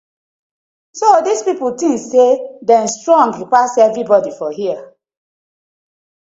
[0.99, 2.31] So dis pipu tink say
[2.67, 4.83] dem strong pass everibodi for here.